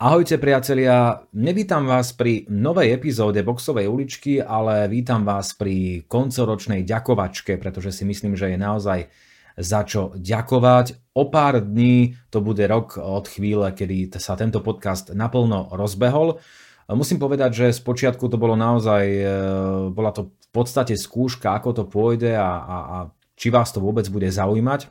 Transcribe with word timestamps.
Ahojte 0.00 0.40
priatelia, 0.40 1.28
nevítam 1.36 1.84
vás 1.84 2.16
pri 2.16 2.48
novej 2.48 2.96
epizóde 2.96 3.44
Boxovej 3.44 3.84
uličky, 3.84 4.40
ale 4.40 4.88
vítam 4.88 5.28
vás 5.28 5.52
pri 5.52 6.08
koncoročnej 6.08 6.88
ďakovačke, 6.88 7.60
pretože 7.60 7.92
si 7.92 8.08
myslím, 8.08 8.32
že 8.32 8.48
je 8.48 8.56
naozaj 8.56 9.12
za 9.60 9.84
čo 9.84 10.16
ďakovať. 10.16 11.12
O 11.12 11.28
pár 11.28 11.60
dní 11.60 12.16
to 12.32 12.40
bude 12.40 12.64
rok 12.64 12.96
od 12.96 13.28
chvíle, 13.28 13.76
kedy 13.76 14.08
sa 14.16 14.40
tento 14.40 14.64
podcast 14.64 15.12
naplno 15.12 15.68
rozbehol. 15.76 16.40
Musím 16.88 17.20
povedať, 17.20 17.68
že 17.68 17.76
z 17.76 17.84
počiatku 17.84 18.24
to 18.32 18.40
bolo 18.40 18.56
naozaj, 18.56 19.04
e, 19.04 19.28
bola 19.92 20.16
to 20.16 20.32
v 20.32 20.48
podstate 20.48 20.96
skúška, 20.96 21.52
ako 21.52 21.76
to 21.76 21.84
pôjde 21.84 22.40
a, 22.40 22.48
a, 22.56 22.76
a 22.88 22.96
či 23.36 23.52
vás 23.52 23.68
to 23.68 23.84
vôbec 23.84 24.08
bude 24.08 24.32
zaujímať. 24.32 24.88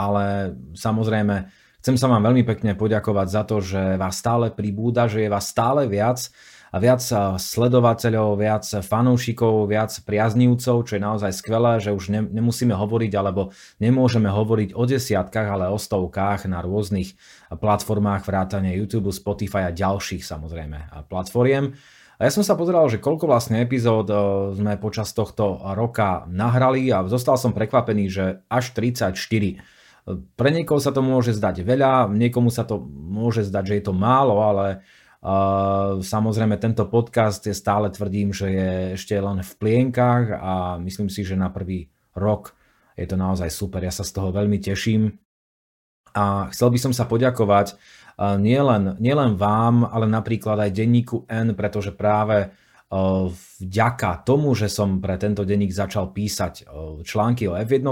Ale 0.00 0.56
samozrejme, 0.72 1.67
Chcem 1.78 1.94
sa 1.94 2.10
vám 2.10 2.26
veľmi 2.26 2.42
pekne 2.42 2.74
poďakovať 2.74 3.26
za 3.30 3.42
to, 3.46 3.62
že 3.62 3.94
vás 3.94 4.18
stále 4.18 4.50
pribúda, 4.50 5.06
že 5.06 5.22
je 5.22 5.30
vás 5.30 5.46
stále 5.46 5.86
viac 5.86 6.26
a 6.68 6.76
viac 6.82 7.00
sledovateľov, 7.38 8.34
viac 8.34 8.66
fanúšikov, 8.66 9.70
viac 9.70 9.94
priaznívcov, 10.02 10.84
čo 10.84 10.92
je 10.98 11.00
naozaj 11.00 11.32
skvelé, 11.38 11.78
že 11.78 11.94
už 11.94 12.12
nemusíme 12.34 12.74
hovoriť 12.74 13.12
alebo 13.14 13.54
nemôžeme 13.78 14.26
hovoriť 14.26 14.74
o 14.74 14.84
desiatkách, 14.90 15.48
ale 15.48 15.70
o 15.70 15.78
stovkách 15.78 16.50
na 16.50 16.60
rôznych 16.66 17.14
platformách 17.54 18.26
vrátane 18.26 18.74
YouTube, 18.74 19.14
Spotify 19.14 19.70
a 19.70 19.72
ďalších 19.72 20.26
samozrejme 20.26 21.06
platformiem. 21.06 21.78
A 22.18 22.26
ja 22.26 22.34
som 22.34 22.42
sa 22.42 22.58
pozeral, 22.58 22.90
že 22.90 22.98
koľko 22.98 23.30
vlastne 23.30 23.62
epizód 23.62 24.10
sme 24.58 24.74
počas 24.82 25.14
tohto 25.14 25.62
roka 25.78 26.26
nahrali 26.26 26.90
a 26.90 27.06
zostal 27.06 27.38
som 27.38 27.54
prekvapený, 27.54 28.04
že 28.10 28.42
až 28.50 28.74
34 28.74 29.14
pre 30.16 30.50
niekoho 30.54 30.80
sa 30.80 30.94
to 30.94 31.04
môže 31.04 31.36
zdať 31.36 31.60
veľa, 31.60 32.08
niekomu 32.08 32.48
sa 32.48 32.64
to 32.64 32.80
môže 32.88 33.48
zdať, 33.48 33.64
že 33.66 33.76
je 33.80 33.84
to 33.84 33.94
málo, 33.96 34.40
ale 34.40 34.80
uh, 35.20 36.00
samozrejme 36.00 36.56
tento 36.56 36.88
podcast 36.88 37.44
je 37.44 37.52
stále 37.52 37.92
tvrdím, 37.92 38.32
že 38.32 38.46
je 38.48 38.70
ešte 38.96 39.14
len 39.18 39.44
v 39.44 39.52
plienkach 39.60 40.26
a 40.32 40.52
myslím 40.80 41.12
si, 41.12 41.26
že 41.26 41.36
na 41.36 41.52
prvý 41.52 41.92
rok 42.16 42.56
je 42.96 43.04
to 43.04 43.20
naozaj 43.20 43.52
super. 43.52 43.84
Ja 43.84 43.92
sa 43.92 44.06
z 44.06 44.14
toho 44.16 44.32
veľmi 44.32 44.56
teším 44.62 45.12
a 46.16 46.48
chcel 46.50 46.72
by 46.72 46.78
som 46.80 46.92
sa 46.96 47.04
poďakovať 47.04 47.76
uh, 47.76 48.40
nielen, 48.40 48.96
nielen 49.02 49.36
vám, 49.36 49.84
ale 49.84 50.08
napríklad 50.08 50.56
aj 50.56 50.72
denníku 50.72 51.28
N, 51.28 51.52
pretože 51.52 51.92
práve 51.92 52.48
uh, 52.48 53.28
vďaka 53.60 54.24
tomu, 54.24 54.56
že 54.56 54.72
som 54.72 55.04
pre 55.04 55.20
tento 55.20 55.44
denník 55.44 55.74
začal 55.74 56.16
písať 56.16 56.64
články 57.04 57.44
o 57.44 57.58
F1, 57.60 57.84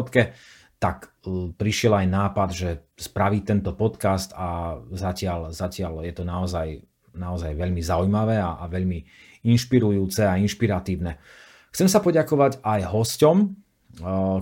tak 0.77 1.13
e, 1.25 1.53
prišiel 1.57 1.97
aj 2.05 2.07
nápad, 2.09 2.49
že 2.53 2.69
spraviť 3.01 3.43
tento 3.45 3.73
podcast 3.73 4.33
a 4.37 4.81
zatiaľ, 4.93 5.53
zatiaľ 5.53 6.05
je 6.05 6.13
to 6.13 6.25
naozaj, 6.25 6.85
naozaj 7.17 7.53
veľmi 7.57 7.81
zaujímavé 7.81 8.37
a, 8.37 8.61
a 8.61 8.65
veľmi 8.69 8.99
inšpirujúce 9.49 10.27
a 10.27 10.37
inšpiratívne. 10.37 11.17
Chcem 11.73 11.89
sa 11.89 12.01
poďakovať 12.05 12.61
aj 12.61 12.81
hosťom, 12.93 13.37
e, 13.41 13.47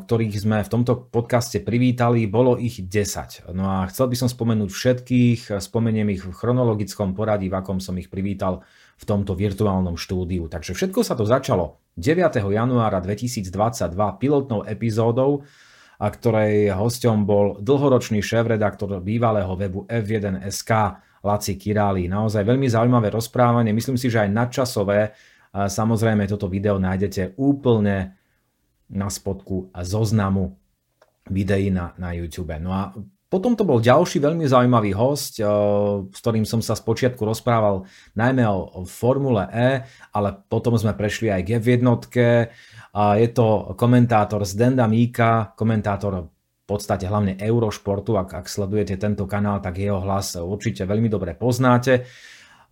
ktorých 0.03 0.35
sme 0.35 0.59
v 0.67 0.73
tomto 0.75 1.07
podcaste 1.07 1.63
privítali, 1.63 2.27
bolo 2.27 2.59
ich 2.59 2.83
10. 2.83 3.55
No 3.55 3.71
a 3.71 3.87
chcel 3.91 4.11
by 4.11 4.17
som 4.19 4.29
spomenúť 4.31 4.71
všetkých, 4.75 5.41
spomeniem 5.63 6.19
ich 6.19 6.27
v 6.27 6.35
chronologickom 6.35 7.15
poradí, 7.15 7.47
v 7.47 7.63
akom 7.63 7.79
som 7.79 7.95
ich 7.95 8.11
privítal 8.11 8.67
v 8.99 9.05
tomto 9.07 9.35
virtuálnom 9.39 9.95
štúdiu. 9.95 10.47
Takže 10.51 10.75
všetko 10.75 11.01
sa 11.03 11.15
to 11.15 11.27
začalo 11.27 11.83
9. 11.95 12.43
januára 12.43 12.99
2022 12.99 13.51
pilotnou 14.19 14.67
epizódou, 14.67 15.47
a 15.99 16.07
ktorej 16.11 16.75
hosťom 16.75 17.23
bol 17.23 17.63
dlhoročný 17.63 18.19
šéf-redaktor 18.19 18.99
bývalého 18.99 19.55
webu 19.55 19.87
F1SK 19.87 20.71
Laci 21.25 21.55
Királi. 21.57 22.11
Naozaj 22.11 22.43
veľmi 22.45 22.69
zaujímavé 22.69 23.09
rozprávanie, 23.15 23.73
myslím 23.73 23.97
si, 23.97 24.13
že 24.13 24.27
aj 24.27 24.31
nadčasové. 24.35 25.15
Samozrejme, 25.55 26.27
toto 26.27 26.51
video 26.51 26.83
nájdete 26.83 27.39
úplne 27.39 28.19
na 28.91 29.09
spodku 29.09 29.71
zoznamu 29.73 30.53
videí 31.31 31.73
na, 31.73 31.97
na 31.97 32.13
YouTube. 32.13 32.53
No 32.61 32.71
a 32.75 32.93
potom 33.35 33.59
to 33.59 33.67
bol 33.67 33.83
ďalší 33.83 34.23
veľmi 34.23 34.47
zaujímavý 34.47 34.95
host, 34.95 35.43
eh, 35.43 35.47
s 36.07 36.19
ktorým 36.23 36.47
som 36.47 36.63
sa 36.63 36.79
spočiatku 36.79 37.19
rozprával 37.27 37.83
najmä 38.15 38.47
o, 38.47 38.87
Formule 38.87 39.51
E, 39.51 39.83
ale 40.15 40.39
potom 40.47 40.79
sme 40.79 40.95
prešli 40.95 41.35
aj 41.35 41.43
k 41.43 41.49
F1. 41.59 41.83
Je 43.19 43.29
to 43.35 43.75
komentátor 43.75 44.47
z 44.47 44.55
Denda 44.55 44.87
Míka, 44.87 45.51
komentátor 45.59 46.31
v 46.31 46.65
podstate 46.65 47.11
hlavne 47.11 47.35
Eurošportu. 47.43 48.15
Ak, 48.15 48.31
ak 48.39 48.47
sledujete 48.47 48.95
tento 49.03 49.27
kanál, 49.27 49.59
tak 49.59 49.83
jeho 49.83 49.99
hlas 49.99 50.39
určite 50.39 50.87
veľmi 50.87 51.11
dobre 51.11 51.35
poznáte. 51.35 52.07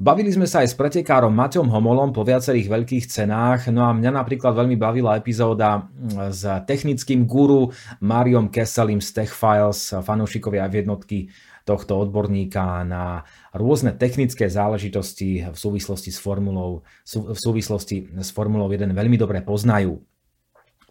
Bavili 0.01 0.33
sme 0.33 0.49
sa 0.49 0.65
aj 0.65 0.73
s 0.73 0.79
pretekárom 0.79 1.31
Maťom 1.33 1.69
Homolom 1.69 2.17
po 2.17 2.25
viacerých 2.25 2.69
veľkých 2.73 3.05
cenách, 3.07 3.69
no 3.69 3.85
a 3.85 3.93
mňa 3.93 4.11
napríklad 4.13 4.57
veľmi 4.57 4.81
bavila 4.81 5.21
epizóda 5.21 5.85
mm, 5.85 6.33
s 6.33 6.43
technickým 6.65 7.29
guru 7.29 7.69
Mariom 8.01 8.49
Kesselim 8.49 9.05
z 9.05 9.23
Tech 9.23 9.33
Files, 9.33 9.93
fanúšikovia 9.93 10.65
v 10.73 10.83
jednotky 10.83 11.19
tohto 11.63 12.03
odborníka 12.03 12.83
na 12.83 13.23
rôzne 13.55 13.95
technické 13.95 14.51
záležitosti 14.51 15.47
v 15.47 15.57
súvislosti 15.57 16.11
s 16.11 16.19
Formulou, 16.19 16.83
v 17.07 17.39
súvislosti 17.39 18.19
s 18.19 18.35
Formulou 18.35 18.67
1 18.67 18.91
veľmi 18.91 19.15
dobre 19.15 19.45
poznajú. 19.47 20.03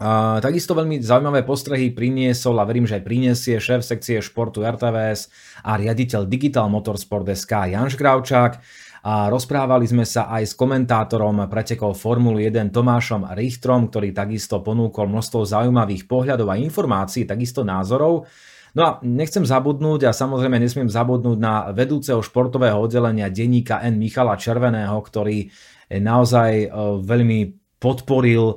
A 0.01 0.41
takisto 0.41 0.73
veľmi 0.73 0.97
zaujímavé 0.97 1.45
postrehy 1.45 1.93
priniesol 1.93 2.57
a 2.57 2.65
verím, 2.65 2.89
že 2.89 2.97
aj 2.97 3.05
priniesie 3.05 3.61
šéf 3.61 3.85
sekcie 3.85 4.17
športu 4.17 4.65
RTVS 4.65 5.29
a 5.61 5.77
riaditeľ 5.77 6.25
Digital 6.25 6.73
Motorsport 6.73 7.29
SK 7.29 7.77
Janš 7.77 8.01
Gravčák. 8.01 8.53
A 9.01 9.33
rozprávali 9.33 9.89
sme 9.89 10.05
sa 10.05 10.29
aj 10.29 10.43
s 10.45 10.53
komentátorom 10.53 11.49
pretekov 11.49 11.97
Formuly 11.97 12.53
1 12.53 12.69
Tomášom 12.69 13.33
Richtrom, 13.33 13.89
ktorý 13.89 14.13
takisto 14.13 14.61
ponúkol 14.61 15.09
množstvo 15.09 15.41
zaujímavých 15.41 16.05
pohľadov 16.05 16.53
a 16.53 16.61
informácií, 16.61 17.25
takisto 17.25 17.65
názorov. 17.65 18.29
No 18.71 18.81
a 18.85 18.89
nechcem 19.01 19.41
zabudnúť 19.41 20.07
a 20.07 20.11
samozrejme 20.13 20.61
nesmiem 20.61 20.87
zabudnúť 20.87 21.37
na 21.41 21.73
vedúceho 21.73 22.21
športového 22.21 22.77
oddelenia 22.77 23.27
denníka 23.27 23.81
N. 23.83 23.97
Michala 23.97 24.37
Červeného, 24.37 24.95
ktorý 24.95 25.49
naozaj 25.91 26.51
e, 26.55 26.67
veľmi 27.03 27.39
podporil 27.81 28.45
e, 28.47 28.55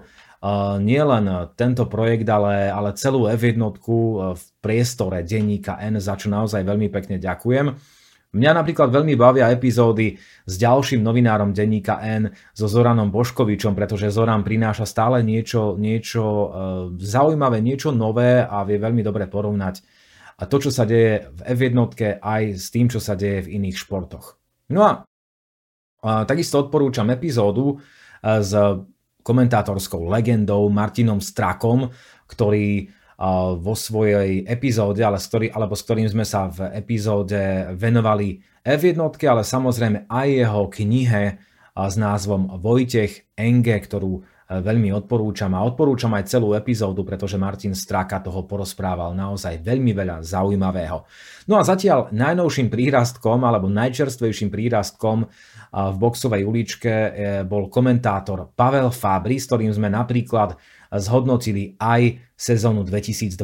nielen 0.78 1.50
tento 1.58 1.90
projekt, 1.90 2.30
ale, 2.30 2.70
ale 2.70 2.94
celú 2.94 3.26
F1 3.26 3.58
e, 3.58 3.70
v 4.38 4.42
priestore 4.62 5.26
denníka 5.26 5.82
N, 5.82 5.98
za 5.98 6.14
čo 6.14 6.30
naozaj 6.30 6.62
veľmi 6.62 6.92
pekne 6.94 7.18
ďakujem. 7.18 7.74
Mňa 8.34 8.50
napríklad 8.50 8.90
veľmi 8.90 9.14
bavia 9.14 9.48
epizódy 9.54 10.18
s 10.42 10.54
ďalším 10.58 11.06
novinárom 11.06 11.54
denníka 11.54 12.02
N, 12.02 12.34
so 12.50 12.66
Zoranom 12.66 13.14
Boškovičom, 13.14 13.78
pretože 13.78 14.10
Zoran 14.10 14.42
prináša 14.42 14.84
stále 14.84 15.22
niečo, 15.22 15.78
niečo 15.78 16.22
e, 16.26 16.48
zaujímavé, 16.98 17.62
niečo 17.62 17.94
nové 17.94 18.42
a 18.42 18.66
vie 18.66 18.82
veľmi 18.82 19.06
dobre 19.06 19.30
porovnať 19.30 20.04
a 20.34 20.42
to, 20.50 20.56
čo 20.58 20.70
sa 20.74 20.82
deje 20.82 21.30
v 21.30 21.40
F1 21.54 21.78
aj 22.18 22.42
s 22.58 22.66
tým, 22.74 22.90
čo 22.90 22.98
sa 22.98 23.14
deje 23.14 23.46
v 23.46 23.62
iných 23.62 23.78
športoch. 23.78 24.34
No 24.74 24.82
a, 24.82 24.92
a 26.02 26.10
takisto 26.26 26.58
odporúčam 26.58 27.06
epizódu 27.14 27.74
e, 27.74 28.42
s 28.42 28.50
komentátorskou 29.24 30.10
legendou 30.10 30.68
Martinom 30.68 31.22
Strakom, 31.22 31.88
ktorý 32.26 32.90
vo 33.60 33.74
svojej 33.78 34.42
epizóde, 34.46 35.02
ale 35.06 35.22
s 35.22 35.30
ktorý, 35.30 35.54
alebo 35.54 35.78
s 35.78 35.86
ktorým 35.86 36.08
sme 36.10 36.26
sa 36.26 36.50
v 36.50 36.74
epizóde 36.74 37.70
venovali 37.78 38.42
F1, 38.66 38.98
ale 39.28 39.42
samozrejme 39.46 40.10
aj 40.10 40.28
jeho 40.28 40.62
knihe 40.72 41.24
s 41.74 41.94
názvom 41.98 42.62
Vojtech 42.62 43.34
Enge, 43.34 43.74
ktorú 43.74 44.22
e, 44.22 44.62
veľmi 44.62 44.94
odporúčam 44.94 45.50
a 45.58 45.66
odporúčam 45.66 46.14
aj 46.14 46.30
celú 46.30 46.54
epizódu, 46.54 47.02
pretože 47.02 47.34
Martin 47.34 47.74
Straka 47.74 48.22
toho 48.22 48.46
porozprával 48.46 49.10
naozaj 49.10 49.58
veľmi 49.58 49.90
veľa 49.90 50.22
zaujímavého. 50.22 51.02
No 51.50 51.58
a 51.58 51.66
zatiaľ 51.66 52.14
najnovším 52.14 52.70
prírastkom 52.70 53.42
alebo 53.42 53.66
najčerstvejším 53.66 54.54
prírastkom 54.54 55.26
v 55.74 55.96
boxovej 55.98 56.46
uličke 56.46 56.92
e, 56.94 57.10
bol 57.42 57.66
komentátor 57.66 58.54
Pavel 58.54 58.94
Fabri, 58.94 59.42
s 59.42 59.50
ktorým 59.50 59.74
sme 59.74 59.90
napríklad 59.90 60.54
zhodnotili 60.98 61.78
aj 61.78 62.20
sezónu 62.34 62.82
2022. 62.82 63.34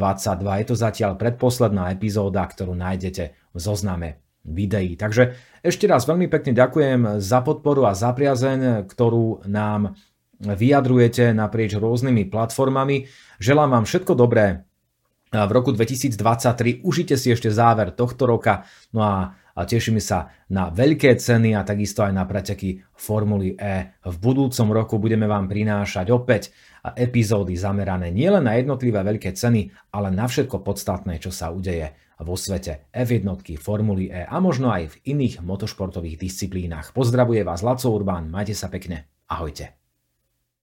Je 0.63 0.67
to 0.67 0.77
zatiaľ 0.77 1.15
predposledná 1.17 1.91
epizóda, 1.95 2.47
ktorú 2.47 2.75
nájdete 2.75 3.25
v 3.55 3.59
zozname 3.59 4.23
videí. 4.47 4.97
Takže 4.97 5.37
ešte 5.61 5.85
raz 5.85 6.09
veľmi 6.09 6.27
pekne 6.33 6.57
ďakujem 6.57 7.21
za 7.21 7.41
podporu 7.45 7.85
a 7.85 7.93
za 7.93 8.11
priazeň, 8.17 8.89
ktorú 8.89 9.45
nám 9.51 9.95
vyjadrujete 10.41 11.37
naprieč 11.37 11.77
rôznymi 11.77 12.33
platformami. 12.33 13.05
Želám 13.37 13.69
vám 13.77 13.85
všetko 13.85 14.13
dobré 14.17 14.65
v 15.31 15.51
roku 15.53 15.71
2023. 15.71 16.83
Užite 16.83 17.15
si 17.21 17.31
ešte 17.31 17.53
záver 17.53 17.93
tohto 17.93 18.25
roka. 18.27 18.65
No 18.91 19.05
a 19.05 19.37
a 19.61 19.69
tešíme 19.69 20.01
sa 20.01 20.33
na 20.49 20.73
veľké 20.73 21.21
ceny 21.21 21.53
a 21.53 21.61
takisto 21.61 22.01
aj 22.01 22.17
na 22.17 22.25
preteky 22.25 22.81
Formuly 22.97 23.61
E. 23.61 24.01
V 24.09 24.17
budúcom 24.17 24.73
roku 24.73 24.97
budeme 24.97 25.29
vám 25.29 25.45
prinášať 25.45 26.09
opäť 26.09 26.57
epizódy 26.97 27.61
zamerané 27.61 28.09
nielen 28.09 28.49
na 28.49 28.57
jednotlivé 28.57 29.05
veľké 29.05 29.37
ceny, 29.37 29.93
ale 29.93 30.09
na 30.09 30.25
všetko 30.25 30.65
podstatné, 30.65 31.21
čo 31.21 31.29
sa 31.29 31.53
udeje 31.53 31.93
vo 32.21 32.37
svete 32.41 32.89
F1, 32.93 33.29
Formuly 33.61 34.09
E 34.09 34.25
a 34.25 34.37
možno 34.41 34.73
aj 34.73 34.97
v 34.97 34.99
iných 35.13 35.45
motošportových 35.45 36.17
disciplínach. 36.17 36.97
Pozdravuje 36.97 37.45
vás 37.45 37.61
Laco 37.61 37.93
Urbán, 37.93 38.33
majte 38.33 38.57
sa 38.57 38.73
pekne, 38.73 39.13
ahojte. 39.29 39.80